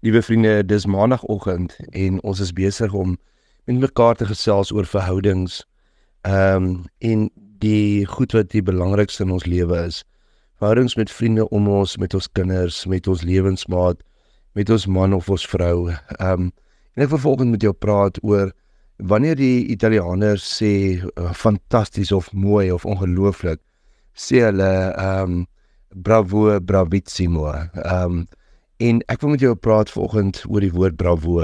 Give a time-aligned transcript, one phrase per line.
[0.00, 3.18] Liewe vriende, dis maandagooggend en ons is besig om
[3.68, 5.58] met mekaar te gesels oor verhoudings.
[6.24, 7.26] Ehm um, en
[7.60, 9.98] die goed wat die belangrikste in ons lewe is.
[10.56, 14.00] Verhoudings met vriende om ons, met ons kinders, met ons lewensmaat,
[14.56, 15.92] met ons man of ons vrou.
[15.92, 16.50] Ehm um,
[16.96, 18.56] en ek wil volgens met jou praat oor
[18.96, 23.60] wanneer die Italianers sê uh, fantasties of mooi of ongelooflik,
[24.16, 25.46] sê hulle ehm um,
[25.92, 27.50] bravo, bravissimo.
[27.52, 28.28] Ehm um,
[28.80, 31.42] En ek wil met jou praat vanoggend oor die woord bravo.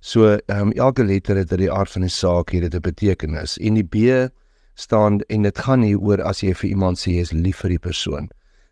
[0.00, 3.58] So, ehm um, elke letter het die aard van die saak hier dit 'n betekenis.
[3.58, 4.30] En die B
[4.74, 7.70] staan en dit gaan nie oor as jy vir iemand sê jy is lief vir
[7.76, 8.30] die persoon.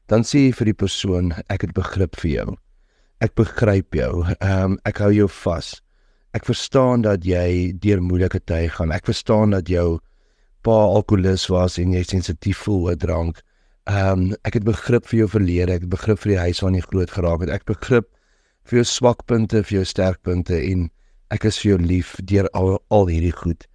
[0.09, 2.56] Dan sê jy vir die persoon ek het begrip vir jou.
[3.20, 4.24] Ek begryp jou.
[4.40, 5.82] Ehm um, ek hou jou vas.
[6.32, 8.92] Ek verstaan dat jy deur moeilike tye gaan.
[8.92, 10.01] Ek verstaan dat jou
[10.62, 13.42] pa alkoholist was en jy sensitief voel oor drank.
[13.90, 16.76] Ehm um, ek het begrip vir jou verlede, ek het begrip vir die huis waarin
[16.78, 17.50] jy groot geraak het.
[17.50, 18.06] Ek begrip
[18.70, 20.84] vir jou swakpunte, vir jou sterkpunte en
[21.34, 23.66] ek is vir jou lief deur al al hierdie goed.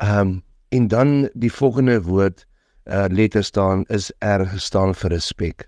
[0.00, 0.30] Ehm um,
[0.76, 2.44] en dan die volgende woord
[2.86, 5.66] uh letter staan is R staan vir respek.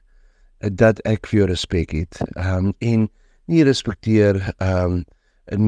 [0.61, 2.23] Dat ek vir jou respek het.
[2.37, 3.09] Ehm um, en
[3.53, 5.05] nie respekteer ehm um,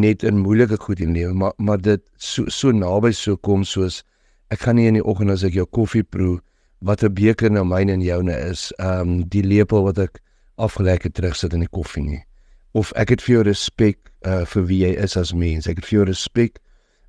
[0.00, 4.00] net in moeilike goed in lewe, maar maar dit so so naby so kom soos
[4.48, 6.38] ek gaan nie in die oggend as ek jou koffie proe
[6.82, 10.20] wat 'n beker nou myne en joune is, ehm um, die lepel wat ek
[10.54, 12.24] afgelek het terugsit in die koffie nie.
[12.72, 15.66] Of ek het vir jou respek uh vir wie jy is as mens.
[15.66, 16.58] Ek het vir jou respek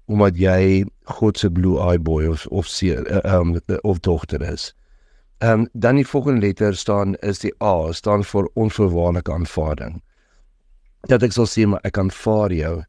[0.05, 4.41] omdat jy God se blue eye boy of of se ehm uh, um, of dogter
[4.41, 4.73] is.
[5.39, 10.01] Ehm um, dan die volgende letter staan is die A, staan vir onverwaarlike aanvaarding.
[11.07, 12.83] Dat ek sal sê maar ek aanvaar jou.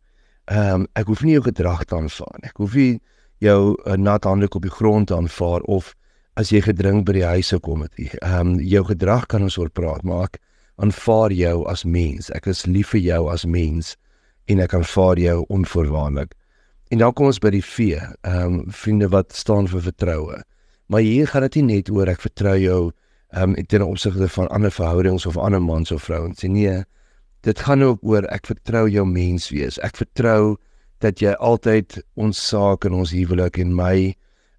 [0.44, 2.48] Ehm um, ek hoef nie jou gedrag te aanvaar nie.
[2.48, 3.00] Ek hoef nie
[3.38, 5.94] jou uh, nat handelik op die grond te aanvaar of
[6.40, 7.94] as jy gedrink by die huis gekom het.
[7.98, 10.40] Ehm um, jou gedrag kan ons oor praat, maar ek
[10.82, 12.30] aanvaar jou as mens.
[12.34, 13.94] Ek is lief vir jou as mens
[14.50, 16.34] en ek aanvaar jou onvoorwaardelik.
[16.90, 20.42] En dan kom ons by die V, ehm um, vriende wat staan vir vertroue.
[20.86, 22.80] Maar hier gaan dit nie net oor ek vertrou jou
[23.34, 26.50] ehm um, ten opsigte van ander verhoudings of ander mans of vrouens nie.
[26.66, 26.84] Nee,
[27.42, 29.78] dit gaan ook oor ek vertrou jou mens wees.
[29.78, 30.56] Ek vertrou
[31.04, 34.14] dat jy altyd ons saak in ons huwelik en my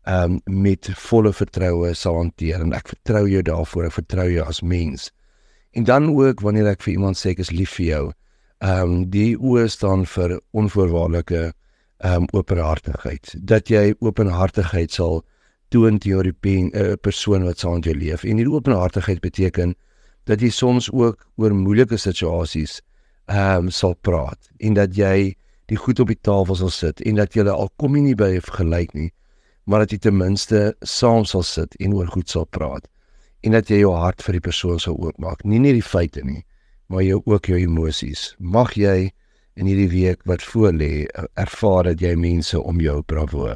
[0.08, 4.62] um, met volle vertroue sal hanteer en ek vertrou jou daarvoor, ek vertrou jou as
[4.62, 5.12] mens.
[5.76, 8.04] En dan ook wanneer ek vir iemand sê ek is lief vir jou,
[8.64, 11.52] um, die oë staan vir onvoorwaardelike
[12.06, 13.36] um, openhartigheid.
[13.44, 15.24] Dat jy openhartigheid sal
[15.74, 18.24] toon teenoor die uh, persoon wat saam met jou leef.
[18.24, 19.76] En hierdie openhartigheid beteken
[20.26, 22.82] dat jy soms ook oor moeilike situasies
[23.26, 25.34] ehm um, sal praat en dat jy
[25.66, 28.36] die goed op die tafel sal sit en dat jy al kom jy nie by
[28.36, 29.10] 'n vergelyk nie,
[29.66, 32.88] maar dat jy ten minste saam sal sit en oor goed sal praat
[33.44, 35.44] en dat jy jou hart vir die persoon sal oopmaak.
[35.46, 36.42] Nie net die feite nie
[36.88, 38.34] maar jy ook jou emosies.
[38.40, 39.12] Mag jy
[39.56, 43.50] in hierdie week wat voor lê ervaar dat jy mense om jou bravo